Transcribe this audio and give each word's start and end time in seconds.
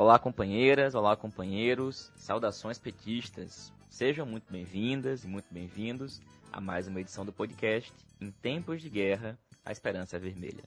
Olá, 0.00 0.18
companheiras, 0.18 0.94
olá, 0.94 1.14
companheiros, 1.14 2.10
saudações 2.16 2.78
petistas. 2.78 3.70
Sejam 3.90 4.24
muito 4.24 4.50
bem-vindas 4.50 5.24
e 5.24 5.26
muito 5.26 5.52
bem-vindos 5.52 6.22
a 6.50 6.58
mais 6.58 6.88
uma 6.88 7.02
edição 7.02 7.22
do 7.22 7.34
podcast 7.34 7.92
Em 8.18 8.30
Tempos 8.30 8.80
de 8.80 8.88
Guerra, 8.88 9.38
a 9.62 9.70
Esperança 9.70 10.18
Vermelha. 10.18 10.64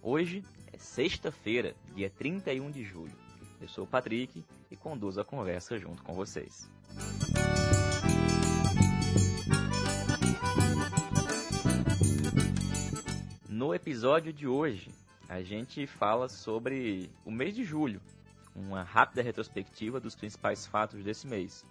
Hoje 0.00 0.42
é 0.72 0.78
sexta-feira, 0.78 1.74
dia 1.94 2.08
31 2.08 2.70
de 2.70 2.82
julho. 2.82 3.12
Eu 3.60 3.68
sou 3.68 3.84
o 3.84 3.86
Patrick 3.86 4.42
e 4.70 4.76
conduzo 4.76 5.20
a 5.20 5.26
conversa 5.26 5.78
junto 5.78 6.02
com 6.02 6.14
vocês. 6.14 6.66
No 13.46 13.74
episódio 13.74 14.32
de 14.32 14.46
hoje, 14.46 14.90
a 15.28 15.42
gente 15.42 15.86
fala 15.86 16.30
sobre 16.30 17.10
o 17.26 17.30
mês 17.30 17.54
de 17.54 17.62
julho, 17.62 18.00
uma 18.54 18.82
rápida 18.82 19.22
retrospectiva 19.22 20.00
dos 20.00 20.14
principais 20.14 20.66
fatos 20.66 21.02
desse 21.02 21.26
mês. 21.26 21.64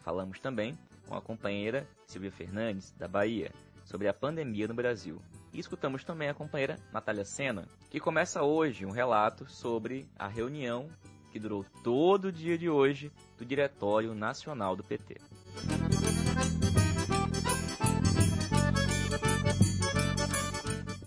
Falamos 0.00 0.38
também 0.40 0.78
com 1.08 1.14
a 1.14 1.20
companheira 1.20 1.86
Silvia 2.06 2.30
Fernandes, 2.30 2.92
da 2.92 3.08
Bahia, 3.08 3.52
sobre 3.84 4.08
a 4.08 4.14
pandemia 4.14 4.68
no 4.68 4.74
Brasil. 4.74 5.20
E 5.52 5.58
escutamos 5.58 6.04
também 6.04 6.28
a 6.28 6.34
companheira 6.34 6.78
Natália 6.92 7.24
Sena, 7.24 7.66
que 7.90 8.00
começa 8.00 8.42
hoje 8.42 8.84
um 8.84 8.90
relato 8.90 9.48
sobre 9.48 10.08
a 10.18 10.26
reunião 10.26 10.88
que 11.30 11.38
durou 11.38 11.64
todo 11.82 12.26
o 12.26 12.32
dia 12.32 12.56
de 12.56 12.68
hoje 12.68 13.10
do 13.36 13.44
Diretório 13.44 14.14
Nacional 14.14 14.76
do 14.76 14.84
PT. 14.84 15.20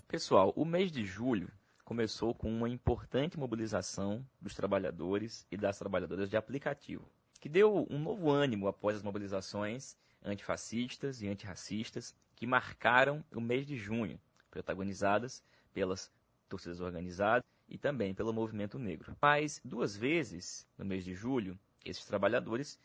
Pessoal, 0.06 0.52
o 0.56 0.64
mês 0.64 0.90
de 0.90 1.04
julho 1.04 1.48
começou 1.88 2.34
com 2.34 2.50
uma 2.50 2.68
importante 2.68 3.38
mobilização 3.38 4.22
dos 4.38 4.54
trabalhadores 4.54 5.46
e 5.50 5.56
das 5.56 5.78
trabalhadoras 5.78 6.28
de 6.28 6.36
aplicativo, 6.36 7.10
que 7.40 7.48
deu 7.48 7.86
um 7.88 7.98
novo 7.98 8.30
ânimo 8.30 8.68
após 8.68 8.98
as 8.98 9.02
mobilizações 9.02 9.96
antifascistas 10.22 11.22
e 11.22 11.28
antirracistas 11.28 12.14
que 12.36 12.46
marcaram 12.46 13.24
o 13.34 13.40
mês 13.40 13.66
de 13.66 13.74
junho, 13.74 14.20
protagonizadas 14.50 15.42
pelas 15.72 16.12
torcidas 16.46 16.78
organizadas 16.82 17.42
e 17.66 17.78
também 17.78 18.12
pelo 18.12 18.34
movimento 18.34 18.78
negro. 18.78 19.16
Mas 19.18 19.58
duas 19.64 19.96
vezes 19.96 20.68
no 20.76 20.84
mês 20.84 21.02
de 21.02 21.14
julho, 21.14 21.58
esses 21.82 22.04
trabalhadores 22.04 22.78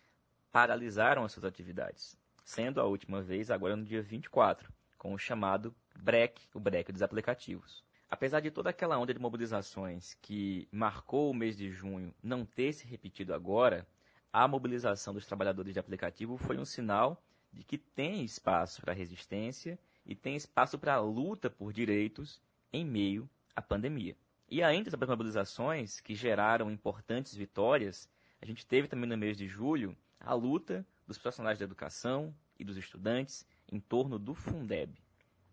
paralisaram 0.49 1.25
as 1.25 1.33
suas 1.33 1.43
atividades, 1.43 2.15
sendo 2.45 2.79
a 2.79 2.85
última 2.85 3.21
vez 3.21 3.51
agora 3.51 3.75
no 3.75 3.83
dia 3.83 4.01
24, 4.01 4.71
com 4.97 5.13
o 5.13 5.19
chamado 5.19 5.75
break, 5.93 6.47
o 6.53 6.59
break 6.61 6.93
dos 6.93 7.01
aplicativos. 7.01 7.83
Apesar 8.13 8.41
de 8.41 8.51
toda 8.51 8.69
aquela 8.69 8.95
onda 8.99 9.11
de 9.11 9.19
mobilizações 9.19 10.13
que 10.21 10.67
marcou 10.71 11.31
o 11.31 11.33
mês 11.33 11.57
de 11.57 11.71
junho 11.71 12.13
não 12.21 12.45
ter 12.45 12.71
se 12.71 12.85
repetido 12.85 13.33
agora, 13.33 13.87
a 14.31 14.47
mobilização 14.47 15.15
dos 15.15 15.25
trabalhadores 15.25 15.73
de 15.73 15.79
aplicativo 15.79 16.37
foi 16.37 16.59
um 16.59 16.63
sinal 16.63 17.19
de 17.51 17.63
que 17.63 17.75
tem 17.75 18.23
espaço 18.23 18.83
para 18.83 18.93
resistência 18.93 19.79
e 20.05 20.13
tem 20.13 20.35
espaço 20.35 20.77
para 20.77 20.99
luta 20.99 21.49
por 21.49 21.73
direitos 21.73 22.39
em 22.71 22.85
meio 22.85 23.27
à 23.55 23.63
pandemia. 23.63 24.15
E 24.47 24.61
ainda 24.61 24.91
sobre 24.91 25.05
as 25.05 25.09
mobilizações 25.09 25.99
que 25.99 26.13
geraram 26.13 26.69
importantes 26.69 27.33
vitórias, 27.33 28.07
a 28.39 28.45
gente 28.45 28.63
teve 28.63 28.87
também 28.87 29.09
no 29.09 29.17
mês 29.17 29.35
de 29.35 29.47
julho 29.47 29.97
a 30.19 30.35
luta 30.35 30.85
dos 31.07 31.17
profissionais 31.17 31.57
da 31.57 31.65
educação 31.65 32.31
e 32.59 32.63
dos 32.63 32.77
estudantes 32.77 33.43
em 33.71 33.79
torno 33.79 34.19
do 34.19 34.35
Fundeb. 34.35 35.01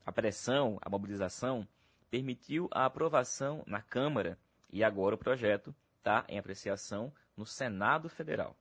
A 0.05 0.13
pressão, 0.13 0.79
a 0.83 0.91
mobilização, 0.91 1.67
permitiu 2.11 2.69
a 2.73 2.85
aprovação 2.85 3.63
na 3.67 3.81
Câmara 3.81 4.39
e 4.71 4.83
agora 4.83 5.15
o 5.15 5.19
projeto 5.19 5.75
está 5.99 6.25
em 6.29 6.39
apreciação 6.39 7.13
no 7.37 7.47
Senado 7.47 8.09
Federal. 8.09 8.57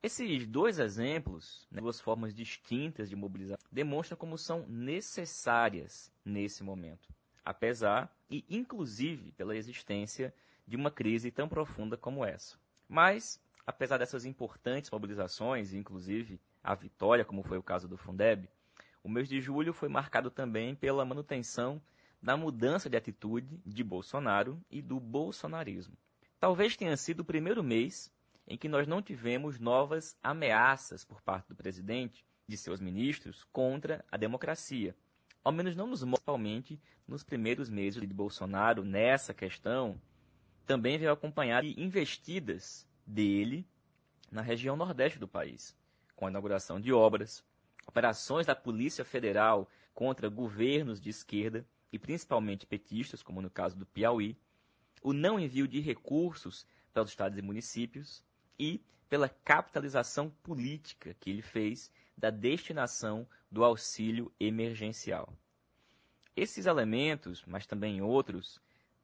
Esses 0.00 0.46
dois 0.46 0.78
exemplos, 0.78 1.66
né, 1.70 1.80
duas 1.80 2.00
formas 2.00 2.32
distintas 2.32 3.10
de 3.10 3.16
mobilização, 3.16 3.66
demonstram 3.70 4.16
como 4.16 4.38
são 4.38 4.64
necessárias 4.68 6.12
nesse 6.24 6.62
momento, 6.62 7.08
apesar 7.44 8.08
e 8.30 8.44
inclusive 8.48 9.32
pela 9.32 9.56
existência 9.56 10.32
de 10.64 10.76
uma 10.76 10.90
crise 10.90 11.32
tão 11.32 11.48
profunda 11.48 11.96
como 11.96 12.24
essa. 12.24 12.56
Mas, 12.88 13.42
apesar 13.66 13.98
dessas 13.98 14.24
importantes 14.24 14.90
mobilizações, 14.90 15.74
inclusive 15.74 16.40
a 16.62 16.74
vitória, 16.76 17.24
como 17.24 17.42
foi 17.42 17.58
o 17.58 17.62
caso 17.62 17.88
do 17.88 17.96
Fundeb, 17.96 18.48
o 19.02 19.08
mês 19.08 19.28
de 19.28 19.40
julho 19.40 19.72
foi 19.72 19.88
marcado 19.88 20.30
também 20.30 20.76
pela 20.76 21.04
manutenção 21.04 21.82
da 22.22 22.36
mudança 22.36 22.90
de 22.90 22.96
atitude 22.96 23.60
de 23.64 23.84
Bolsonaro 23.84 24.60
e 24.70 24.82
do 24.82 24.98
bolsonarismo. 24.98 25.96
Talvez 26.40 26.76
tenha 26.76 26.96
sido 26.96 27.20
o 27.20 27.24
primeiro 27.24 27.62
mês 27.62 28.12
em 28.46 28.56
que 28.56 28.68
nós 28.68 28.86
não 28.86 29.02
tivemos 29.02 29.58
novas 29.58 30.16
ameaças 30.22 31.04
por 31.04 31.20
parte 31.20 31.48
do 31.48 31.54
presidente, 31.54 32.24
de 32.46 32.56
seus 32.56 32.80
ministros, 32.80 33.44
contra 33.52 34.04
a 34.10 34.16
democracia. 34.16 34.96
Ao 35.44 35.52
menos 35.52 35.76
não 35.76 35.86
nos 35.86 36.00
principalmente 36.00 36.80
nos 37.06 37.22
primeiros 37.22 37.68
meses 37.68 38.00
de 38.00 38.14
Bolsonaro 38.14 38.84
nessa 38.84 39.34
questão, 39.34 40.00
também 40.66 40.98
veio 40.98 41.12
acompanhar 41.12 41.64
investidas 41.64 42.86
dele 43.06 43.66
na 44.30 44.42
região 44.42 44.76
nordeste 44.76 45.18
do 45.18 45.28
país, 45.28 45.76
com 46.16 46.26
a 46.26 46.30
inauguração 46.30 46.80
de 46.80 46.92
obras, 46.92 47.44
operações 47.86 48.46
da 48.46 48.54
Polícia 48.54 49.04
Federal 49.04 49.68
contra 49.94 50.28
governos 50.28 51.00
de 51.00 51.10
esquerda 51.10 51.66
e 51.92 51.98
principalmente 51.98 52.66
petistas, 52.66 53.22
como 53.22 53.42
no 53.42 53.50
caso 53.50 53.76
do 53.76 53.86
Piauí, 53.86 54.36
o 55.02 55.12
não 55.12 55.38
envio 55.38 55.66
de 55.66 55.80
recursos 55.80 56.66
para 56.92 57.02
os 57.02 57.10
estados 57.10 57.38
e 57.38 57.42
municípios, 57.42 58.22
e 58.58 58.80
pela 59.08 59.28
capitalização 59.28 60.28
política 60.42 61.14
que 61.18 61.30
ele 61.30 61.42
fez 61.42 61.90
da 62.16 62.30
destinação 62.30 63.26
do 63.50 63.64
auxílio 63.64 64.32
emergencial. 64.38 65.32
Esses 66.36 66.66
elementos, 66.66 67.44
mas 67.46 67.66
também 67.66 68.02
outros, 68.02 68.60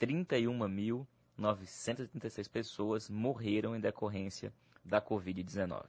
31.936 0.00 2.48
pessoas 2.48 3.10
morreram 3.10 3.76
em 3.76 3.80
decorrência 3.80 4.50
da 4.82 4.98
Covid-19. 4.98 5.84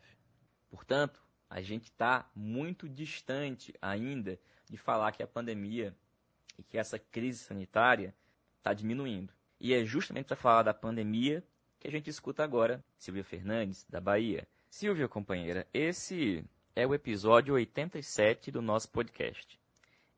Portanto, 0.74 1.22
a 1.48 1.62
gente 1.62 1.84
está 1.84 2.28
muito 2.36 2.90
distante 2.90 3.76
ainda 3.80 4.40
de 4.68 4.76
falar 4.76 5.12
que 5.12 5.22
a 5.22 5.28
pandemia 5.28 5.96
e 6.58 6.64
que 6.64 6.80
essa 6.80 6.98
crise 6.98 7.44
sanitária 7.44 8.12
está 8.58 8.74
diminuindo. 8.74 9.32
E 9.60 9.72
é 9.72 9.86
justamente 9.86 10.26
para 10.26 10.36
falar 10.36 10.64
da 10.64 10.74
pandemia 10.74 11.44
que 11.80 11.88
a 11.88 11.92
gente 11.92 12.10
escuta 12.10 12.44
agora 12.44 12.84
Silvia 12.98 13.24
Fernandes, 13.24 13.86
da 13.88 14.02
Bahia. 14.02 14.48
Silvia, 14.68 15.08
companheira, 15.08 15.68
esse 15.72 16.44
é 16.76 16.88
o 16.88 16.96
episódio 16.96 17.54
87 17.54 18.50
do 18.50 18.60
nosso 18.60 18.90
podcast. 18.90 19.60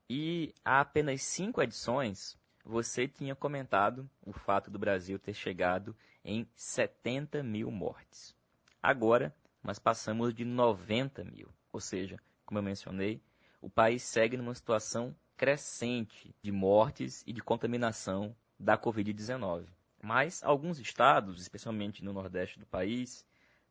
E 0.08 0.54
há 0.64 0.80
apenas 0.80 1.20
cinco 1.20 1.60
edições, 1.60 2.34
você 2.64 3.06
tinha 3.06 3.34
comentado 3.34 4.08
o 4.24 4.32
fato 4.32 4.70
do 4.70 4.78
Brasil 4.78 5.18
ter 5.18 5.34
chegado 5.34 5.94
em 6.24 6.48
70 6.54 7.42
mil 7.42 7.70
mortes. 7.70 8.34
Agora, 8.82 9.36
nós 9.66 9.80
passamos 9.80 10.32
de 10.32 10.44
90 10.44 11.24
mil. 11.24 11.48
Ou 11.72 11.80
seja, 11.80 12.20
como 12.44 12.60
eu 12.60 12.62
mencionei, 12.62 13.20
o 13.60 13.68
país 13.68 14.04
segue 14.04 14.36
numa 14.36 14.54
situação 14.54 15.12
crescente 15.36 16.32
de 16.40 16.52
mortes 16.52 17.24
e 17.26 17.32
de 17.32 17.42
contaminação 17.42 18.34
da 18.56 18.78
Covid-19. 18.78 19.66
Mas 20.00 20.40
alguns 20.44 20.78
estados, 20.78 21.40
especialmente 21.40 22.04
no 22.04 22.12
nordeste 22.12 22.60
do 22.60 22.66
país, 22.66 23.26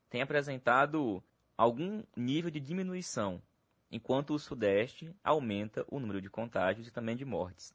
têm 0.10 0.22
apresentado 0.22 1.24
algum 1.58 2.04
nível 2.14 2.52
de 2.52 2.60
diminuição, 2.60 3.42
enquanto 3.90 4.34
o 4.34 4.40
sudeste 4.40 5.16
aumenta 5.24 5.86
o 5.90 5.98
número 5.98 6.22
de 6.22 6.30
contágios 6.30 6.88
e 6.88 6.92
também 6.92 7.16
de 7.16 7.24
mortes. 7.24 7.74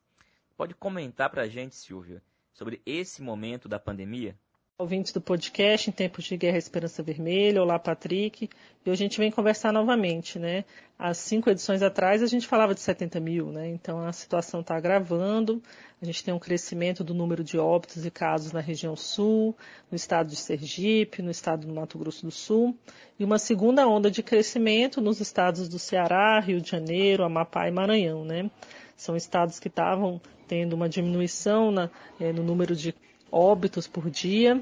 Pode 0.59 0.75
comentar 0.75 1.31
para 1.31 1.45
a 1.45 1.49
gente, 1.49 1.75
Silvia, 1.75 2.23
sobre 2.53 2.83
esse 2.85 3.23
momento 3.23 3.67
da 3.67 3.81
pandemia? 3.81 4.39
Ouvintes 4.81 5.13
do 5.13 5.21
podcast 5.21 5.91
em 5.91 5.93
tempos 5.93 6.25
de 6.25 6.39
guerra 6.39 6.57
Esperança 6.57 7.03
Vermelha. 7.03 7.61
Olá, 7.61 7.79
Patrick. 7.79 8.49
E 8.85 8.91
hoje 8.91 9.03
a 9.03 9.07
gente 9.07 9.19
vem 9.19 9.31
conversar 9.31 9.75
novamente, 9.75 10.39
né? 10.39 10.65
Há 10.99 11.13
cinco 11.13 11.51
edições 11.51 11.83
atrás 11.83 12.23
a 12.23 12.27
gente 12.27 12.47
falava 12.47 12.75
de 12.75 12.81
70 12.81 13.21
mil, 13.21 13.53
né? 13.53 13.69
Então 13.69 14.01
a 14.01 14.11
situação 14.11 14.61
está 14.61 14.75
agravando. 14.75 15.63
A 16.01 16.07
gente 16.07 16.25
tem 16.25 16.33
um 16.33 16.39
crescimento 16.39 17.05
do 17.05 17.13
número 17.13 17.45
de 17.45 17.59
óbitos 17.59 18.07
e 18.07 18.11
casos 18.11 18.53
na 18.53 18.61
região 18.61 18.97
sul, 18.97 19.55
no 19.91 19.97
estado 19.97 20.31
de 20.31 20.37
Sergipe, 20.37 21.21
no 21.21 21.31
estado 21.31 21.67
do 21.67 21.75
Mato 21.75 21.99
Grosso 21.99 22.25
do 22.25 22.33
Sul, 22.33 22.75
e 23.19 23.25
uma 23.25 23.39
segunda 23.39 23.87
onda 23.87 24.11
de 24.11 24.23
crescimento 24.23 24.99
nos 25.03 25.21
estados 25.21 25.69
do 25.69 25.79
Ceará, 25.79 26.41
Rio 26.41 26.59
de 26.59 26.71
Janeiro, 26.71 27.23
Amapá 27.23 27.69
e 27.69 27.71
Maranhão, 27.71 28.25
né? 28.25 28.51
São 28.97 29.15
estados 29.15 29.61
que 29.61 29.69
estavam 29.69 30.19
tendo 30.49 30.73
uma 30.73 30.89
diminuição 30.89 31.71
na, 31.71 31.91
é, 32.19 32.33
no 32.33 32.43
número 32.43 32.75
de 32.75 32.95
óbitos 33.31 33.87
por 33.87 34.11
dia 34.11 34.61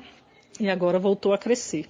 e 0.60 0.68
agora 0.68 0.98
voltou 0.98 1.32
a 1.32 1.38
crescer. 1.38 1.86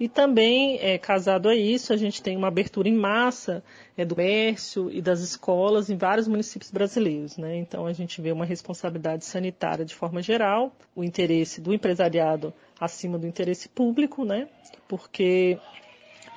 E 0.00 0.08
também, 0.08 0.78
é, 0.80 0.98
casado 0.98 1.48
a 1.48 1.54
isso, 1.54 1.92
a 1.92 1.96
gente 1.96 2.22
tem 2.22 2.36
uma 2.36 2.48
abertura 2.48 2.88
em 2.88 2.94
massa 2.94 3.62
é, 3.96 4.04
do 4.04 4.16
comércio 4.16 4.90
e 4.90 5.00
das 5.00 5.20
escolas 5.20 5.90
em 5.90 5.96
vários 5.96 6.26
municípios 6.26 6.70
brasileiros. 6.72 7.36
Né? 7.36 7.56
Então, 7.58 7.86
a 7.86 7.92
gente 7.92 8.20
vê 8.20 8.32
uma 8.32 8.44
responsabilidade 8.44 9.24
sanitária 9.24 9.84
de 9.84 9.94
forma 9.94 10.20
geral, 10.20 10.72
o 10.96 11.04
interesse 11.04 11.60
do 11.60 11.72
empresariado 11.72 12.52
acima 12.80 13.16
do 13.16 13.28
interesse 13.28 13.68
público, 13.68 14.24
né? 14.24 14.48
porque 14.88 15.56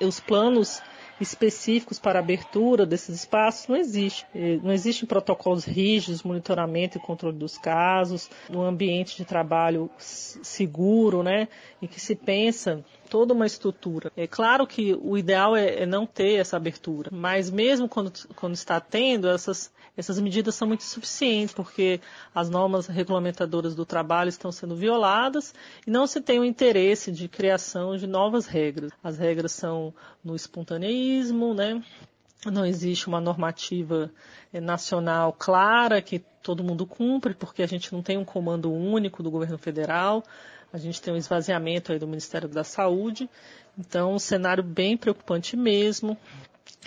os 0.00 0.20
planos 0.20 0.80
específicos 1.20 1.98
para 1.98 2.18
abertura 2.18 2.84
desses 2.84 3.20
espaços 3.20 3.68
não 3.68 3.76
existe. 3.76 4.26
Não 4.62 4.72
existem 4.72 5.06
protocolos 5.06 5.64
rígidos, 5.64 6.22
monitoramento 6.22 6.98
e 6.98 7.00
controle 7.00 7.36
dos 7.36 7.56
casos, 7.56 8.30
um 8.50 8.60
ambiente 8.60 9.16
de 9.16 9.24
trabalho 9.24 9.90
seguro, 9.98 11.22
né, 11.22 11.48
e 11.80 11.88
que 11.88 12.00
se 12.00 12.14
pensa 12.14 12.84
toda 13.06 13.32
uma 13.32 13.46
estrutura. 13.46 14.12
É 14.16 14.26
claro 14.26 14.66
que 14.66 14.98
o 15.00 15.16
ideal 15.16 15.56
é, 15.56 15.82
é 15.82 15.86
não 15.86 16.04
ter 16.04 16.34
essa 16.34 16.56
abertura, 16.56 17.10
mas 17.12 17.50
mesmo 17.50 17.88
quando, 17.88 18.12
quando 18.34 18.54
está 18.54 18.80
tendo, 18.80 19.28
essas, 19.28 19.72
essas 19.96 20.18
medidas 20.18 20.54
são 20.54 20.68
muito 20.68 20.82
insuficientes, 20.82 21.54
porque 21.54 22.00
as 22.34 22.50
normas 22.50 22.86
regulamentadoras 22.86 23.74
do 23.74 23.86
trabalho 23.86 24.28
estão 24.28 24.52
sendo 24.52 24.76
violadas 24.76 25.54
e 25.86 25.90
não 25.90 26.06
se 26.06 26.20
tem 26.20 26.38
o 26.38 26.44
interesse 26.44 27.10
de 27.10 27.28
criação 27.28 27.96
de 27.96 28.06
novas 28.06 28.46
regras. 28.46 28.92
As 29.02 29.16
regras 29.16 29.52
são 29.52 29.94
no 30.22 30.34
espontaneísmo, 30.34 31.54
né? 31.54 31.82
não 32.50 32.64
existe 32.64 33.08
uma 33.08 33.20
normativa 33.20 34.10
eh, 34.52 34.60
nacional 34.60 35.32
clara 35.32 36.00
que 36.00 36.18
todo 36.42 36.62
mundo 36.62 36.86
cumpre, 36.86 37.34
porque 37.34 37.62
a 37.62 37.66
gente 37.66 37.92
não 37.92 38.02
tem 38.02 38.16
um 38.16 38.24
comando 38.24 38.72
único 38.72 39.22
do 39.22 39.30
governo 39.30 39.58
federal. 39.58 40.22
A 40.72 40.78
gente 40.78 41.00
tem 41.00 41.14
um 41.14 41.16
esvaziamento 41.16 41.92
aí 41.92 41.98
do 41.98 42.06
Ministério 42.06 42.48
da 42.48 42.64
Saúde. 42.64 43.28
Então, 43.78 44.14
um 44.14 44.18
cenário 44.18 44.62
bem 44.62 44.96
preocupante 44.96 45.56
mesmo. 45.56 46.16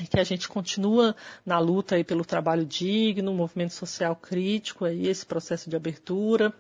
E 0.02 0.08
que 0.08 0.20
a 0.20 0.24
gente 0.24 0.48
continua 0.48 1.16
na 1.46 1.60
luta 1.60 1.96
aí 1.96 2.04
pelo 2.04 2.24
trabalho 2.24 2.66
digno, 2.66 3.34
movimento 3.34 3.74
social 3.74 4.16
crítico, 4.16 4.86
aí 4.86 5.08
esse 5.08 5.26
processo 5.26 5.70
de 5.70 5.76
abertura, 5.76 6.54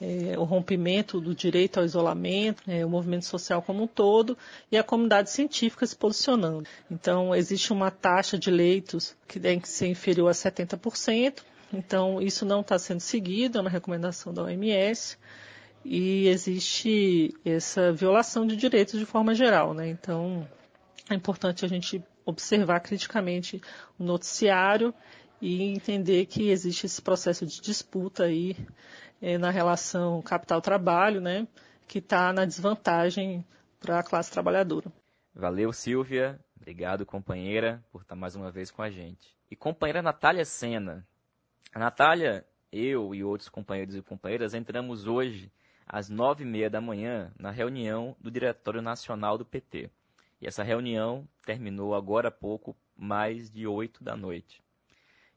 é, 0.00 0.38
o 0.38 0.44
rompimento 0.44 1.20
do 1.20 1.34
direito 1.34 1.78
ao 1.78 1.84
isolamento, 1.84 2.62
é, 2.68 2.84
o 2.84 2.88
movimento 2.88 3.24
social 3.24 3.62
como 3.62 3.84
um 3.84 3.86
todo 3.86 4.36
e 4.70 4.76
a 4.76 4.82
comunidade 4.82 5.30
científica 5.30 5.86
se 5.86 5.96
posicionando. 5.96 6.68
Então, 6.90 7.34
existe 7.34 7.72
uma 7.72 7.90
taxa 7.90 8.38
de 8.38 8.50
leitos 8.50 9.16
que 9.26 9.38
tem 9.38 9.60
que 9.60 9.68
ser 9.68 9.86
inferior 9.86 10.28
a 10.28 10.32
70%, 10.32 11.42
então 11.72 12.20
isso 12.20 12.44
não 12.44 12.60
está 12.60 12.78
sendo 12.78 13.00
seguido, 13.00 13.58
é 13.58 13.60
uma 13.60 13.70
recomendação 13.70 14.32
da 14.32 14.42
OMS 14.42 15.16
e 15.84 16.28
existe 16.28 17.34
essa 17.44 17.92
violação 17.92 18.46
de 18.46 18.56
direitos 18.56 18.98
de 18.98 19.04
forma 19.04 19.34
geral, 19.34 19.74
né? 19.74 19.88
Então 19.88 20.48
é 21.10 21.14
importante 21.14 21.64
a 21.64 21.68
gente 21.68 22.02
observar 22.24 22.80
criticamente 22.80 23.60
o 23.98 24.04
noticiário 24.04 24.94
e 25.40 25.62
entender 25.62 26.24
que 26.26 26.48
existe 26.48 26.86
esse 26.86 27.02
processo 27.02 27.44
de 27.44 27.60
disputa 27.60 28.24
aí 28.24 28.56
é, 29.20 29.36
na 29.36 29.50
relação 29.50 30.22
capital-trabalho, 30.22 31.20
né? 31.20 31.46
Que 31.86 31.98
está 31.98 32.32
na 32.32 32.46
desvantagem 32.46 33.44
para 33.78 33.98
a 33.98 34.02
classe 34.02 34.30
trabalhadora. 34.32 34.90
Valeu, 35.34 35.70
Silvia. 35.72 36.40
Obrigado, 36.56 37.04
companheira, 37.04 37.84
por 37.92 38.00
estar 38.00 38.16
mais 38.16 38.34
uma 38.34 38.50
vez 38.50 38.70
com 38.70 38.80
a 38.80 38.88
gente. 38.88 39.36
E 39.50 39.56
companheira 39.56 40.00
Natália 40.00 40.46
Sena. 40.46 41.06
A 41.74 41.78
Natália, 41.78 42.46
eu 42.72 43.14
e 43.14 43.22
outros 43.22 43.50
companheiros 43.50 43.94
e 43.94 44.00
companheiras 44.00 44.54
entramos 44.54 45.06
hoje 45.06 45.52
às 45.86 46.08
nove 46.08 46.44
e 46.44 46.46
meia 46.46 46.70
da 46.70 46.80
manhã, 46.80 47.32
na 47.38 47.50
reunião 47.50 48.16
do 48.20 48.30
Diretório 48.30 48.82
Nacional 48.82 49.36
do 49.36 49.44
PT. 49.44 49.90
E 50.40 50.46
essa 50.46 50.62
reunião 50.62 51.28
terminou 51.44 51.94
agora 51.94 52.28
há 52.28 52.30
pouco, 52.30 52.76
mais 52.96 53.50
de 53.50 53.66
oito 53.66 54.02
da 54.02 54.16
noite. 54.16 54.62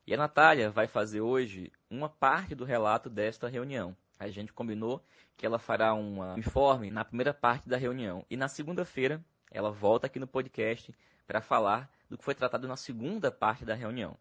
E 0.06 0.14
a 0.14 0.18
Natália 0.18 0.70
vai 0.70 0.88
fazer 0.88 1.22
hoje 1.22 1.72
uma 1.90 2.08
parte 2.08 2.56
do 2.56 2.64
relato 2.64 3.10
desta 3.10 3.48
reunião. 3.48 3.96
A 4.20 4.30
gente 4.30 4.54
combinou 4.54 5.04
que 5.36 5.46
ela 5.46 5.60
fará 5.60 5.94
um 5.94 6.38
informe 6.38 6.90
na 6.90 7.04
primeira 7.04 7.34
parte 7.34 7.68
da 7.68 7.78
reunião. 7.78 8.26
E 8.30 8.38
na 8.38 8.48
segunda-feira, 8.48 9.24
ela 9.52 9.72
volta 9.72 10.08
aqui 10.08 10.20
no 10.20 10.28
podcast 10.28 10.94
para 11.28 11.42
falar 11.42 11.90
do 12.10 12.18
que 12.18 12.24
foi 12.24 12.34
tratado 12.34 12.68
na 12.68 12.76
segunda 12.76 13.32
parte 13.32 13.66
da 13.66 13.76
reunião. 13.76 14.18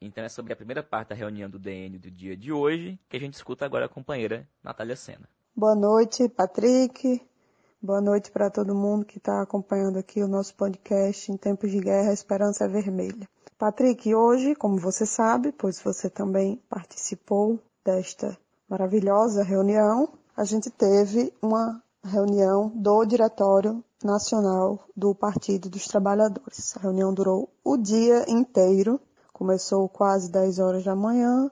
Então 0.00 0.24
é 0.24 0.28
sobre 0.28 0.52
a 0.52 0.56
primeira 0.56 0.82
parte 0.82 1.08
da 1.08 1.14
reunião 1.14 1.48
do 1.48 1.58
DN 1.58 1.98
do 1.98 2.10
dia 2.10 2.36
de 2.36 2.50
hoje 2.52 2.98
que 3.08 3.16
a 3.16 3.20
gente 3.20 3.34
escuta 3.34 3.64
agora 3.64 3.86
a 3.86 3.88
companheira 3.88 4.48
Natália 4.62 4.96
Sena. 4.96 5.28
Boa 5.54 5.74
noite, 5.74 6.28
Patrick. 6.28 7.20
Boa 7.82 8.00
noite 8.00 8.30
para 8.30 8.48
todo 8.48 8.74
mundo 8.74 9.04
que 9.04 9.18
está 9.18 9.42
acompanhando 9.42 9.98
aqui 9.98 10.22
o 10.22 10.28
nosso 10.28 10.54
podcast 10.54 11.30
em 11.30 11.36
tempos 11.36 11.72
de 11.72 11.80
guerra, 11.80 12.10
a 12.10 12.14
Esperança 12.14 12.64
é 12.64 12.68
Vermelha. 12.68 13.28
Patrick, 13.58 14.14
hoje, 14.14 14.54
como 14.54 14.78
você 14.78 15.04
sabe, 15.04 15.52
pois 15.52 15.80
você 15.82 16.08
também 16.08 16.62
participou 16.68 17.58
desta 17.84 18.38
maravilhosa 18.68 19.42
reunião, 19.42 20.10
a 20.36 20.44
gente 20.44 20.70
teve 20.70 21.34
uma 21.42 21.82
reunião 22.02 22.70
do 22.74 23.04
Diretório 23.04 23.84
Nacional 24.02 24.78
do 24.96 25.14
Partido 25.14 25.68
dos 25.68 25.86
Trabalhadores. 25.86 26.74
A 26.76 26.80
reunião 26.80 27.12
durou 27.12 27.50
o 27.62 27.76
dia 27.76 28.24
inteiro, 28.30 29.00
começou 29.32 29.88
quase 29.88 30.30
10 30.30 30.58
horas 30.60 30.84
da 30.84 30.94
manhã 30.94 31.50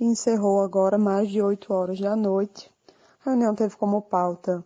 e 0.00 0.04
encerrou 0.06 0.60
agora 0.62 0.98
mais 0.98 1.28
de 1.28 1.40
8 1.40 1.72
horas 1.72 2.00
da 2.00 2.16
noite, 2.16 2.73
a 3.24 3.30
reunião 3.30 3.54
teve 3.54 3.74
como 3.76 4.02
pauta 4.02 4.62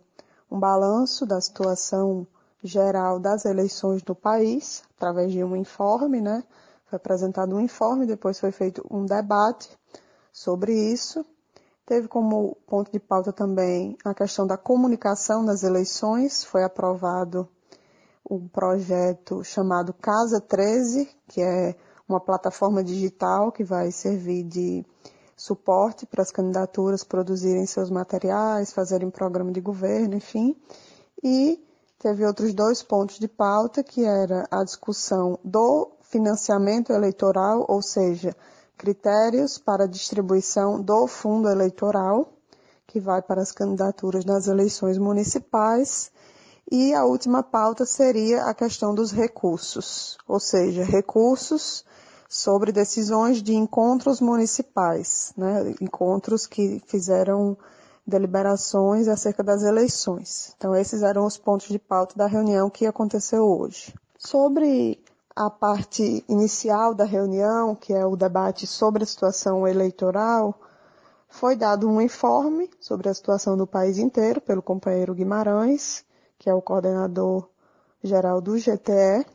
um 0.51 0.59
balanço 0.59 1.25
da 1.25 1.39
situação 1.39 2.27
geral 2.61 3.17
das 3.17 3.45
eleições 3.45 4.01
do 4.01 4.13
país, 4.13 4.83
através 4.97 5.31
de 5.31 5.41
um 5.43 5.55
informe, 5.55 6.19
né? 6.19 6.43
Foi 6.87 6.97
apresentado 6.97 7.55
um 7.55 7.61
informe, 7.61 8.05
depois 8.05 8.39
foi 8.39 8.51
feito 8.51 8.85
um 8.91 9.05
debate 9.05 9.69
sobre 10.31 10.73
isso. 10.73 11.25
Teve 11.85 12.07
como 12.07 12.57
ponto 12.67 12.91
de 12.91 12.99
pauta 12.99 13.31
também 13.31 13.97
a 14.03 14.13
questão 14.13 14.45
da 14.45 14.57
comunicação 14.57 15.41
nas 15.41 15.63
eleições. 15.63 16.43
Foi 16.43 16.63
aprovado 16.63 17.47
um 18.29 18.47
projeto 18.47 19.43
chamado 19.43 19.93
Casa 19.93 20.41
13, 20.41 21.09
que 21.27 21.41
é 21.41 21.75
uma 22.07 22.19
plataforma 22.19 22.83
digital 22.83 23.51
que 23.51 23.63
vai 23.63 23.91
servir 23.91 24.43
de 24.43 24.85
suporte 25.39 26.05
para 26.05 26.21
as 26.21 26.31
candidaturas 26.31 27.01
produzirem 27.01 27.65
seus 27.65 27.89
materiais, 27.89 28.73
fazerem 28.73 29.09
programa 29.09 29.53
de 29.53 29.61
governo, 29.61 30.15
enfim. 30.15 30.53
E 31.23 31.65
teve 31.97 32.25
outros 32.25 32.53
dois 32.53 32.83
pontos 32.83 33.17
de 33.17 33.27
pauta, 33.29 33.81
que 33.81 34.03
era 34.03 34.45
a 34.51 34.65
discussão 34.65 35.39
do 35.41 35.91
financiamento 36.01 36.91
eleitoral, 36.91 37.65
ou 37.69 37.81
seja, 37.81 38.35
critérios 38.77 39.57
para 39.57 39.87
distribuição 39.87 40.81
do 40.81 41.07
fundo 41.07 41.47
eleitoral, 41.47 42.33
que 42.85 42.99
vai 42.99 43.21
para 43.21 43.41
as 43.41 43.53
candidaturas 43.53 44.25
nas 44.25 44.47
eleições 44.47 44.97
municipais, 44.97 46.11
e 46.69 46.93
a 46.93 47.05
última 47.05 47.41
pauta 47.41 47.85
seria 47.85 48.43
a 48.43 48.53
questão 48.53 48.93
dos 48.93 49.13
recursos, 49.13 50.17
ou 50.27 50.39
seja, 50.39 50.83
recursos 50.83 51.85
sobre 52.29 52.71
decisões 52.71 53.41
de 53.41 53.55
encontros 53.55 54.21
municipais, 54.21 55.33
né, 55.35 55.73
encontros 55.81 56.45
que 56.45 56.79
fizeram 56.85 57.57
deliberações 58.05 59.07
acerca 59.07 59.43
das 59.43 59.63
eleições. 59.63 60.53
Então, 60.55 60.75
esses 60.75 61.01
eram 61.01 61.25
os 61.25 61.37
pontos 61.37 61.67
de 61.67 61.79
pauta 61.79 62.15
da 62.15 62.27
reunião 62.27 62.69
que 62.69 62.85
aconteceu 62.85 63.43
hoje. 63.43 63.95
Sobre 64.15 65.03
a 65.35 65.49
parte 65.49 66.23
inicial 66.29 66.93
da 66.93 67.03
reunião, 67.03 67.73
que 67.73 67.93
é 67.93 68.05
o 68.05 68.15
debate 68.15 68.67
sobre 68.67 69.03
a 69.03 69.07
situação 69.07 69.67
eleitoral, 69.67 70.53
foi 71.29 71.55
dado 71.55 71.89
um 71.89 71.99
informe 71.99 72.69
sobre 72.79 73.09
a 73.09 73.13
situação 73.13 73.57
do 73.57 73.65
país 73.65 73.97
inteiro 73.97 74.39
pelo 74.39 74.61
companheiro 74.61 75.15
Guimarães, 75.15 76.03
que 76.37 76.49
é 76.49 76.53
o 76.53 76.61
coordenador 76.61 77.47
geral 78.03 78.39
do 78.39 78.55
GTE, 78.55 79.25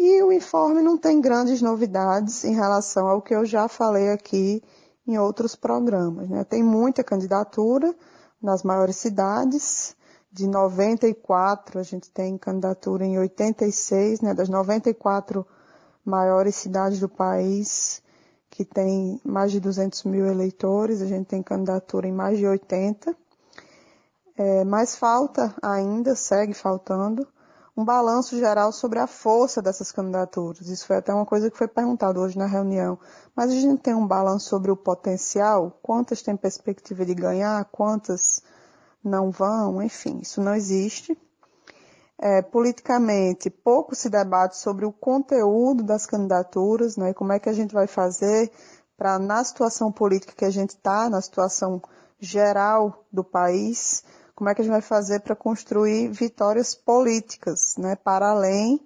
e 0.00 0.22
o 0.22 0.30
informe 0.30 0.80
não 0.80 0.96
tem 0.96 1.20
grandes 1.20 1.60
novidades 1.60 2.44
em 2.44 2.54
relação 2.54 3.08
ao 3.08 3.20
que 3.20 3.34
eu 3.34 3.44
já 3.44 3.66
falei 3.66 4.10
aqui 4.10 4.62
em 5.04 5.18
outros 5.18 5.56
programas. 5.56 6.28
Né? 6.28 6.44
Tem 6.44 6.62
muita 6.62 7.02
candidatura 7.02 7.92
nas 8.40 8.62
maiores 8.62 8.94
cidades, 8.96 9.96
de 10.30 10.46
94 10.46 11.80
a 11.80 11.82
gente 11.82 12.10
tem 12.12 12.38
candidatura 12.38 13.04
em 13.04 13.18
86, 13.18 14.20
né? 14.20 14.34
das 14.34 14.48
94 14.48 15.44
maiores 16.04 16.54
cidades 16.54 17.00
do 17.00 17.08
país, 17.08 18.00
que 18.48 18.64
tem 18.64 19.20
mais 19.24 19.50
de 19.50 19.58
200 19.58 20.04
mil 20.04 20.26
eleitores, 20.26 21.02
a 21.02 21.06
gente 21.06 21.26
tem 21.26 21.42
candidatura 21.42 22.06
em 22.06 22.12
mais 22.12 22.38
de 22.38 22.46
80. 22.46 23.16
É, 24.36 24.64
mas 24.64 24.94
falta 24.94 25.52
ainda, 25.60 26.14
segue 26.14 26.54
faltando, 26.54 27.26
um 27.78 27.84
balanço 27.84 28.36
geral 28.36 28.72
sobre 28.72 28.98
a 28.98 29.06
força 29.06 29.62
dessas 29.62 29.92
candidaturas. 29.92 30.66
Isso 30.66 30.84
foi 30.84 30.96
até 30.96 31.14
uma 31.14 31.24
coisa 31.24 31.48
que 31.48 31.56
foi 31.56 31.68
perguntado 31.68 32.20
hoje 32.20 32.36
na 32.36 32.44
reunião. 32.44 32.98
Mas 33.36 33.52
a 33.52 33.54
gente 33.54 33.80
tem 33.80 33.94
um 33.94 34.04
balanço 34.04 34.48
sobre 34.48 34.72
o 34.72 34.76
potencial, 34.76 35.78
quantas 35.80 36.20
têm 36.20 36.36
perspectiva 36.36 37.06
de 37.06 37.14
ganhar, 37.14 37.64
quantas 37.66 38.42
não 39.02 39.30
vão, 39.30 39.80
enfim, 39.80 40.18
isso 40.20 40.40
não 40.40 40.56
existe. 40.56 41.16
É, 42.18 42.42
politicamente, 42.42 43.48
pouco 43.48 43.94
se 43.94 44.10
debate 44.10 44.56
sobre 44.56 44.84
o 44.84 44.90
conteúdo 44.90 45.84
das 45.84 46.04
candidaturas, 46.04 46.96
né, 46.96 47.14
como 47.14 47.32
é 47.32 47.38
que 47.38 47.48
a 47.48 47.52
gente 47.52 47.72
vai 47.72 47.86
fazer 47.86 48.50
para, 48.96 49.20
na 49.20 49.44
situação 49.44 49.92
política 49.92 50.34
que 50.36 50.44
a 50.44 50.50
gente 50.50 50.70
está, 50.70 51.08
na 51.08 51.20
situação 51.20 51.80
geral 52.18 53.04
do 53.12 53.22
país, 53.22 54.02
como 54.38 54.48
é 54.48 54.54
que 54.54 54.60
a 54.60 54.64
gente 54.64 54.70
vai 54.70 54.80
fazer 54.80 55.18
para 55.18 55.34
construir 55.34 56.12
vitórias 56.12 56.72
políticas, 56.72 57.74
né, 57.76 57.96
para 57.96 58.30
além 58.30 58.80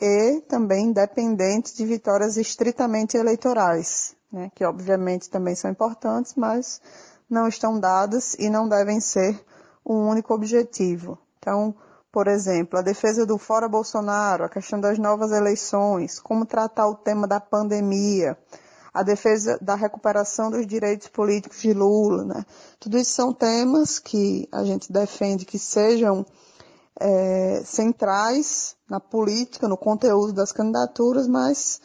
e 0.00 0.40
também 0.42 0.86
independente 0.86 1.74
de 1.74 1.84
vitórias 1.84 2.36
estritamente 2.36 3.16
eleitorais, 3.16 4.14
né, 4.32 4.48
que 4.54 4.64
obviamente 4.64 5.28
também 5.28 5.56
são 5.56 5.68
importantes, 5.68 6.34
mas 6.36 6.80
não 7.28 7.48
estão 7.48 7.80
dadas 7.80 8.34
e 8.34 8.48
não 8.48 8.68
devem 8.68 9.00
ser 9.00 9.44
um 9.84 10.06
único 10.06 10.32
objetivo. 10.32 11.18
Então, 11.40 11.74
por 12.12 12.28
exemplo, 12.28 12.78
a 12.78 12.82
defesa 12.82 13.26
do 13.26 13.38
fora 13.38 13.68
Bolsonaro, 13.68 14.44
a 14.44 14.48
questão 14.48 14.80
das 14.80 15.00
novas 15.00 15.32
eleições, 15.32 16.20
como 16.20 16.46
tratar 16.46 16.86
o 16.86 16.94
tema 16.94 17.26
da 17.26 17.40
pandemia, 17.40 18.38
a 18.92 19.02
defesa 19.02 19.58
da 19.60 19.74
recuperação 19.74 20.50
dos 20.50 20.66
direitos 20.66 21.08
políticos 21.08 21.60
de 21.60 21.72
Lula, 21.72 22.24
né? 22.24 22.44
Tudo 22.78 22.98
isso 22.98 23.12
são 23.12 23.32
temas 23.32 23.98
que 23.98 24.48
a 24.52 24.64
gente 24.64 24.92
defende 24.92 25.46
que 25.46 25.58
sejam 25.58 26.26
é, 27.00 27.62
centrais 27.64 28.76
na 28.88 29.00
política, 29.00 29.66
no 29.66 29.76
conteúdo 29.76 30.32
das 30.32 30.52
candidaturas, 30.52 31.26
mas 31.26 31.80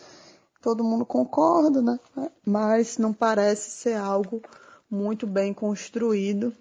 todo 0.61 0.83
mundo 0.83 1.05
concorda, 1.05 1.81
né? 1.81 1.99
Mas 2.45 2.97
não 2.97 3.13
parece 3.13 3.71
ser 3.71 3.95
algo 3.95 4.41
muito 4.89 5.25
bem 5.25 5.53
construído 5.53 6.53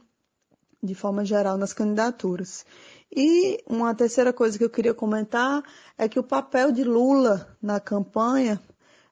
de 0.82 0.94
forma 0.94 1.24
geral 1.24 1.56
nas 1.56 1.72
candidaturas. 1.72 2.64
E 3.10 3.62
uma 3.66 3.94
terceira 3.94 4.32
coisa 4.32 4.56
que 4.58 4.64
eu 4.64 4.70
queria 4.70 4.94
comentar 4.94 5.62
é 5.98 6.08
que 6.08 6.18
o 6.18 6.24
papel 6.24 6.70
de 6.70 6.84
Lula 6.84 7.56
na 7.60 7.80
campanha 7.80 8.60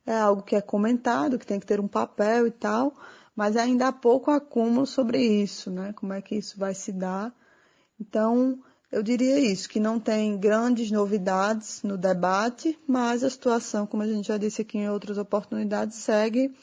é 0.06 0.16
algo 0.16 0.42
que 0.42 0.56
é 0.56 0.60
comentado, 0.60 1.38
que 1.38 1.46
tem 1.46 1.60
que 1.60 1.66
ter 1.66 1.80
um 1.80 1.88
papel 1.88 2.46
e 2.46 2.50
tal, 2.50 2.94
mas 3.34 3.56
ainda 3.56 3.88
há 3.88 3.92
pouco 3.92 4.30
acúmulo 4.30 4.86
sobre 4.86 5.18
isso, 5.22 5.70
né? 5.70 5.92
Como 5.94 6.12
é 6.12 6.20
que 6.20 6.36
isso 6.36 6.58
vai 6.58 6.74
se 6.74 6.92
dar. 6.92 7.34
Então, 8.00 8.58
eu 8.92 9.02
diria 9.02 9.40
isso, 9.40 9.68
que 9.68 9.80
não 9.80 9.98
tem 9.98 10.38
grandes 10.38 10.90
novidades 10.90 11.82
no 11.82 11.96
debate, 11.96 12.78
mas 12.86 13.24
a 13.24 13.30
situação, 13.30 13.86
como 13.86 14.02
a 14.02 14.06
gente 14.06 14.28
já 14.28 14.36
disse 14.36 14.62
aqui 14.62 14.78
em 14.78 14.88
outras 14.88 15.18
oportunidades, 15.18 15.96
segue 15.98 16.54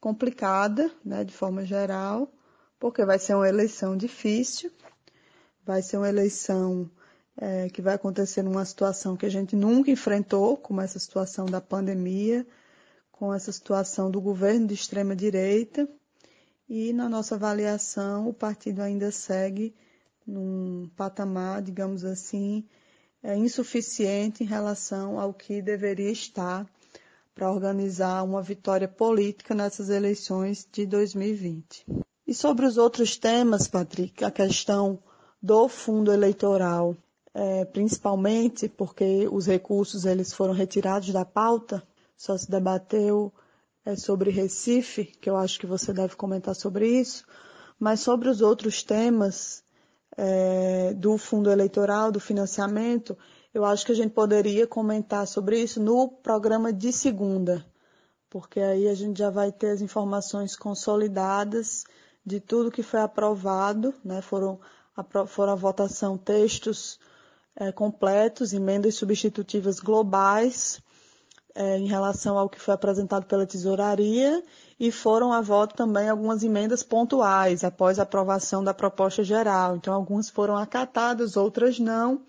complicada, 0.00 0.90
né, 1.04 1.24
de 1.24 1.32
forma 1.32 1.64
geral, 1.64 2.30
porque 2.78 3.04
vai 3.04 3.18
ser 3.18 3.34
uma 3.34 3.48
eleição 3.48 3.96
difícil, 3.96 4.70
vai 5.64 5.82
ser 5.82 5.96
uma 5.96 6.08
eleição 6.08 6.90
é, 7.36 7.68
que 7.68 7.80
vai 7.80 7.94
acontecer 7.94 8.42
numa 8.42 8.64
situação 8.64 9.16
que 9.16 9.26
a 9.26 9.30
gente 9.30 9.56
nunca 9.56 9.90
enfrentou, 9.90 10.56
como 10.56 10.80
essa 10.80 10.98
situação 10.98 11.46
da 11.46 11.60
pandemia, 11.60 12.46
com 13.18 13.34
essa 13.34 13.50
situação 13.50 14.10
do 14.10 14.20
governo 14.20 14.68
de 14.68 14.74
extrema 14.74 15.16
direita, 15.16 15.88
e 16.68 16.92
na 16.92 17.08
nossa 17.08 17.34
avaliação 17.34 18.28
o 18.28 18.32
partido 18.32 18.80
ainda 18.80 19.10
segue 19.10 19.74
num 20.24 20.88
patamar, 20.96 21.60
digamos 21.60 22.04
assim, 22.04 22.64
é, 23.20 23.36
insuficiente 23.36 24.44
em 24.44 24.46
relação 24.46 25.18
ao 25.18 25.34
que 25.34 25.60
deveria 25.60 26.12
estar 26.12 26.64
para 27.34 27.50
organizar 27.50 28.22
uma 28.22 28.40
vitória 28.40 28.86
política 28.86 29.52
nessas 29.52 29.88
eleições 29.88 30.68
de 30.70 30.86
2020. 30.86 31.86
E 32.24 32.32
sobre 32.32 32.66
os 32.66 32.76
outros 32.76 33.16
temas, 33.16 33.66
Patrick, 33.66 34.24
a 34.24 34.30
questão 34.30 34.98
do 35.42 35.68
fundo 35.68 36.12
eleitoral, 36.12 36.96
é, 37.34 37.64
principalmente 37.64 38.68
porque 38.68 39.26
os 39.32 39.46
recursos 39.46 40.04
eles 40.04 40.32
foram 40.32 40.52
retirados 40.52 41.12
da 41.12 41.24
pauta, 41.24 41.82
só 42.18 42.36
se 42.36 42.50
debateu 42.50 43.32
é, 43.86 43.94
sobre 43.94 44.30
Recife, 44.30 45.04
que 45.04 45.30
eu 45.30 45.36
acho 45.36 45.58
que 45.60 45.66
você 45.66 45.92
deve 45.92 46.16
comentar 46.16 46.54
sobre 46.54 46.88
isso, 46.88 47.24
mas 47.78 48.00
sobre 48.00 48.28
os 48.28 48.40
outros 48.40 48.82
temas 48.82 49.62
é, 50.16 50.92
do 50.94 51.16
fundo 51.16 51.48
eleitoral, 51.48 52.10
do 52.10 52.18
financiamento, 52.18 53.16
eu 53.54 53.64
acho 53.64 53.86
que 53.86 53.92
a 53.92 53.94
gente 53.94 54.10
poderia 54.10 54.66
comentar 54.66 55.28
sobre 55.28 55.62
isso 55.62 55.80
no 55.80 56.08
programa 56.08 56.72
de 56.72 56.92
segunda, 56.92 57.64
porque 58.28 58.58
aí 58.58 58.88
a 58.88 58.94
gente 58.94 59.16
já 59.16 59.30
vai 59.30 59.52
ter 59.52 59.70
as 59.70 59.80
informações 59.80 60.56
consolidadas 60.56 61.84
de 62.26 62.40
tudo 62.40 62.70
que 62.70 62.82
foi 62.82 63.00
aprovado, 63.00 63.94
né? 64.04 64.20
foram, 64.20 64.58
foram 65.28 65.52
a 65.52 65.56
votação 65.56 66.18
textos 66.18 66.98
é, 67.54 67.70
completos, 67.70 68.52
emendas 68.52 68.96
substitutivas 68.96 69.78
globais 69.78 70.82
é, 71.54 71.78
em 71.78 71.86
relação 71.86 72.38
ao 72.38 72.48
que 72.48 72.60
foi 72.60 72.74
apresentado 72.74 73.26
pela 73.26 73.46
tesouraria 73.46 74.42
e 74.78 74.92
foram 74.92 75.32
a 75.32 75.40
voto 75.40 75.74
também 75.74 76.08
algumas 76.08 76.44
emendas 76.44 76.82
pontuais 76.82 77.64
após 77.64 77.98
a 77.98 78.02
aprovação 78.02 78.62
da 78.62 78.72
proposta 78.72 79.24
geral. 79.24 79.76
Então, 79.76 79.92
algumas 79.92 80.28
foram 80.28 80.56
acatadas, 80.56 81.36
outras 81.36 81.78
não. 81.78 82.22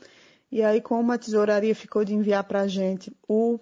E 0.51 0.63
aí, 0.63 0.81
como 0.81 1.11
a 1.11 1.17
tesouraria 1.17 1.75
ficou 1.75 2.03
de 2.03 2.15
enviar 2.15 2.43
para 2.43 2.61
a 2.61 2.67
gente 2.67 3.15
o, 3.27 3.59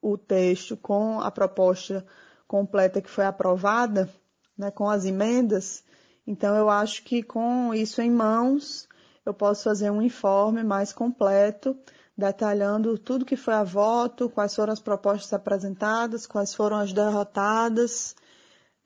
o 0.00 0.18
texto 0.18 0.76
com 0.76 1.20
a 1.20 1.30
proposta 1.30 2.04
completa 2.48 3.00
que 3.00 3.08
foi 3.08 3.24
aprovada, 3.24 4.12
né, 4.58 4.70
com 4.70 4.90
as 4.90 5.04
emendas. 5.04 5.84
Então, 6.26 6.56
eu 6.56 6.68
acho 6.68 7.04
que 7.04 7.22
com 7.22 7.72
isso 7.72 8.02
em 8.02 8.10
mãos, 8.10 8.88
eu 9.24 9.32
posso 9.32 9.64
fazer 9.64 9.90
um 9.90 10.02
informe 10.02 10.64
mais 10.64 10.92
completo, 10.92 11.76
detalhando 12.16 12.98
tudo 12.98 13.24
que 13.24 13.36
foi 13.36 13.54
a 13.54 13.64
voto, 13.64 14.28
quais 14.28 14.54
foram 14.54 14.72
as 14.72 14.80
propostas 14.80 15.32
apresentadas, 15.32 16.26
quais 16.26 16.54
foram 16.54 16.76
as 16.76 16.92
derrotadas 16.92 18.14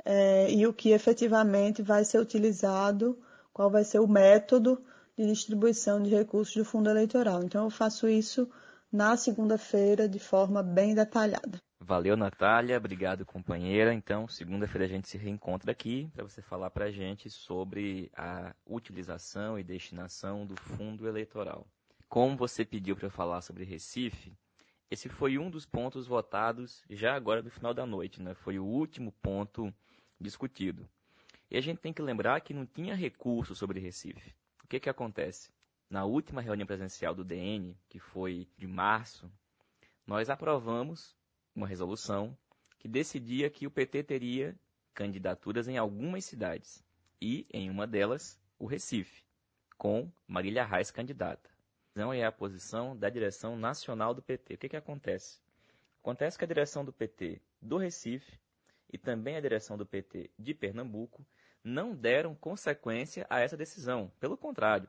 é, 0.05 0.51
e 0.53 0.67
o 0.67 0.73
que 0.73 0.91
efetivamente 0.91 1.83
vai 1.83 2.05
ser 2.05 2.19
utilizado, 2.19 3.19
qual 3.53 3.71
vai 3.71 3.85
ser 3.85 3.99
o 3.99 4.07
método 4.07 4.81
de 5.19 5.27
distribuição 5.27 6.03
de 6.03 6.11
recursos 6.11 6.55
do 6.55 6.65
fundo 6.65 6.91
eleitoral. 6.91 7.43
Então, 7.43 7.65
eu 7.65 7.71
faço 7.71 8.09
isso 8.09 8.49
na 8.93 9.17
segunda-feira 9.17 10.09
de 10.09 10.19
forma 10.19 10.63
bem 10.63 10.95
detalhada. 10.95 11.59
Valeu, 11.81 12.17
Natália. 12.17 12.77
Obrigado, 12.77 13.25
companheira. 13.25 13.93
Então, 13.93 14.27
segunda-feira 14.27 14.85
a 14.85 14.89
gente 14.89 15.09
se 15.09 15.17
reencontra 15.17 15.73
aqui 15.73 16.11
para 16.15 16.25
você 16.25 16.43
falar 16.43 16.71
para 16.71 16.87
a 16.87 16.91
gente 16.91 17.31
sobre 17.31 18.11
a 18.17 18.55
utilização 18.67 19.59
e 19.59 19.65
destinação 19.65 20.47
do 20.47 20.57
fundo 20.57 21.07
eleitoral. 21.07 21.67
Como 22.09 22.37
você 22.37 22.65
pediu 22.65 22.97
para 22.97 23.11
falar 23.11 23.41
sobre 23.43 23.65
Recife, 23.65 24.33
esse 24.89 25.09
foi 25.09 25.39
um 25.39 25.51
dos 25.51 25.67
pontos 25.67 26.07
votados 26.07 26.85
já 26.89 27.15
agora 27.17 27.43
no 27.43 27.51
final 27.51 27.75
da 27.75 27.85
noite, 27.85 28.23
né? 28.23 28.33
Foi 28.33 28.59
o 28.61 28.65
último 28.65 29.11
ponto 29.11 29.75
discutido. 30.19 30.89
E 31.51 31.57
a 31.57 31.61
gente 31.61 31.81
tem 31.81 31.93
que 31.93 32.01
lembrar 32.01 32.41
que 32.41 32.55
não 32.55 32.65
tinha 32.65 32.95
recurso 32.95 33.57
sobre 33.57 33.81
Recife. 33.81 34.35
O 34.63 34.69
que 34.69 34.79
que 34.79 34.89
acontece? 34.89 35.51
Na 35.91 36.05
última 36.05 36.41
reunião 36.41 36.67
presencial 36.67 37.13
do 37.13 37.25
DN, 37.25 37.77
que 37.89 37.99
foi 37.99 38.49
de 38.57 38.69
março, 38.69 39.31
nós 40.07 40.31
aprovamos 40.31 41.17
uma 41.55 41.67
resolução 41.67 42.39
que 42.79 42.87
decidia 42.87 43.51
que 43.51 43.67
o 43.67 43.71
PT 43.71 44.05
teria 44.05 44.57
candidaturas 44.95 45.67
em 45.67 45.77
algumas 45.77 46.25
cidades 46.25 46.85
e, 47.21 47.47
em 47.53 47.69
uma 47.69 47.87
delas, 47.87 48.41
o 48.59 48.67
Recife, 48.67 49.25
com 49.77 50.11
Marília 50.27 50.65
Reis 50.65 50.93
candidata 50.93 51.56
é 51.97 52.25
a 52.25 52.33
posição 52.33 52.97
da 52.97 53.09
direção 53.09 53.57
nacional 53.57 54.13
do 54.13 54.21
PT. 54.21 54.55
O 54.55 54.59
que, 54.59 54.69
que 54.69 54.77
acontece? 54.77 55.41
Acontece 56.01 56.37
que 56.39 56.45
a 56.45 56.47
direção 56.47 56.85
do 56.85 56.93
PT 56.93 57.41
do 57.61 57.79
Recife 57.79 58.39
e 58.93 58.99
também 58.99 59.37
a 59.37 59.41
direção 59.41 59.77
do 59.77 59.87
PT 59.87 60.31
de 60.39 60.55
Pernambuco 60.55 61.27
não 61.65 61.95
deram 61.95 62.35
consequência 62.35 63.27
a 63.29 63.41
essa 63.41 63.57
decisão. 63.57 64.13
Pelo 64.21 64.37
contrário, 64.37 64.89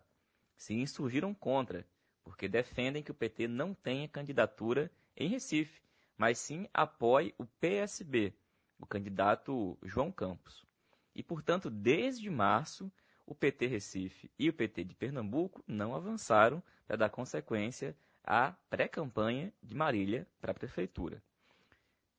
se 0.56 0.74
insurgiram 0.74 1.34
contra, 1.34 1.88
porque 2.24 2.48
defendem 2.48 3.02
que 3.02 3.12
o 3.12 3.16
PT 3.16 3.48
não 3.48 3.74
tenha 3.74 4.08
candidatura 4.08 4.92
em 5.16 5.30
Recife, 5.30 5.82
mas 6.18 6.38
sim 6.38 6.68
apoie 6.74 7.34
o 7.38 7.46
PSB, 7.46 8.34
o 8.78 8.86
candidato 8.86 9.78
João 9.82 10.12
Campos. 10.12 10.66
E, 11.16 11.24
portanto, 11.24 11.70
desde 11.70 12.30
março, 12.30 12.92
o 13.28 13.36
PT 13.36 13.68
Recife 13.68 14.32
e 14.40 14.48
o 14.48 14.54
PT 14.54 14.86
de 14.86 14.96
Pernambuco 14.96 15.62
não 15.68 15.94
avançaram 15.94 16.64
para 16.88 16.96
dar 16.96 17.10
consequência 17.10 17.96
à 18.24 18.54
pré-campanha 18.70 19.54
de 19.62 19.76
Marília 19.76 20.26
para 20.40 20.52
a 20.52 20.56
prefeitura. 20.56 21.22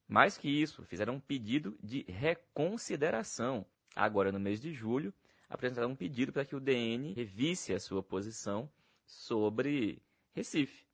Mais 0.06 0.36
que 0.36 0.48
isso, 0.48 0.84
fizeram 0.84 1.14
um 1.14 1.20
pedido 1.20 1.78
de 1.82 2.02
reconsideração. 2.02 3.64
Agora, 3.96 4.30
no 4.30 4.38
mês 4.38 4.60
de 4.60 4.72
julho, 4.72 5.12
apresentaram 5.48 5.90
um 5.90 5.96
pedido 5.96 6.30
para 6.30 6.44
que 6.44 6.54
o 6.54 6.60
DN 6.60 7.12
revisse 7.14 7.72
a 7.72 7.80
sua 7.80 8.02
posição 8.02 8.70
sobre 9.06 10.02
Recife. 10.34 10.86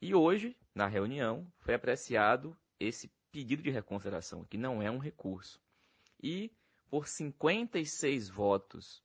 E 0.00 0.14
hoje, 0.14 0.56
na 0.74 0.86
reunião, 0.86 1.46
foi 1.58 1.74
apreciado 1.74 2.56
esse 2.80 3.10
pedido 3.30 3.62
de 3.62 3.70
reconsideração, 3.70 4.44
que 4.44 4.56
não 4.56 4.80
é 4.82 4.90
um 4.90 4.98
recurso. 4.98 5.60
E, 6.22 6.50
por 6.88 7.06
56 7.06 8.28
votos 8.30 9.02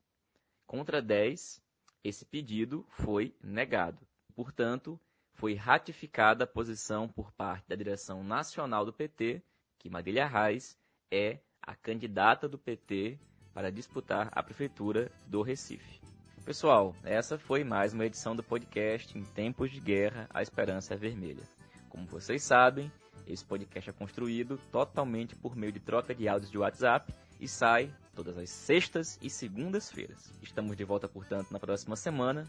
contra 0.65 1.01
10, 1.01 1.61
esse 2.03 2.25
pedido 2.25 2.85
foi 2.89 3.35
negado. 3.41 3.99
Portanto, 4.35 4.99
foi 5.33 5.53
ratificada 5.53 6.43
a 6.43 6.47
posição 6.47 7.07
por 7.07 7.31
parte 7.31 7.67
da 7.67 7.75
direção 7.75 8.23
nacional 8.23 8.85
do 8.85 8.93
PT 8.93 9.41
que 9.83 9.89
Marília 9.89 10.25
Reis 10.25 10.77
é 11.11 11.39
a 11.61 11.75
candidata 11.75 12.47
do 12.47 12.57
PT 12.57 13.19
para 13.53 13.71
disputar 13.71 14.29
a 14.31 14.41
prefeitura 14.41 15.11
do 15.27 15.41
Recife. 15.41 16.01
Pessoal, 16.45 16.95
essa 17.03 17.37
foi 17.37 17.63
mais 17.63 17.93
uma 17.93 18.05
edição 18.05 18.35
do 18.35 18.43
podcast 18.43 19.17
Em 19.17 19.23
Tempos 19.23 19.71
de 19.71 19.79
Guerra, 19.79 20.27
a 20.33 20.41
Esperança 20.41 20.93
é 20.93 20.97
Vermelha. 20.97 21.43
Como 21.89 22.05
vocês 22.07 22.43
sabem, 22.43 22.91
esse 23.27 23.43
podcast 23.45 23.89
é 23.89 23.93
construído 23.93 24.57
totalmente 24.71 25.35
por 25.35 25.55
meio 25.55 25.71
de 25.71 25.79
troca 25.79 26.15
de 26.15 26.27
áudios 26.27 26.51
de 26.51 26.57
WhatsApp 26.57 27.13
e 27.39 27.47
sai 27.47 27.93
todas 28.15 28.37
as 28.37 28.49
sextas 28.49 29.19
e 29.21 29.29
segundas-feiras. 29.29 30.31
Estamos 30.41 30.77
de 30.77 30.83
volta, 30.83 31.07
portanto, 31.07 31.51
na 31.51 31.59
próxima 31.59 31.95
semana. 31.95 32.47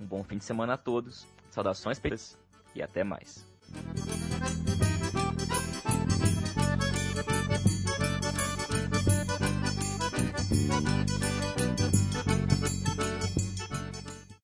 Um 0.00 0.06
bom 0.06 0.22
fim 0.24 0.38
de 0.38 0.44
semana 0.44 0.74
a 0.74 0.76
todos. 0.76 1.26
Saudações 1.50 1.98
e 2.74 2.82
até 2.82 3.04
mais. 3.04 3.46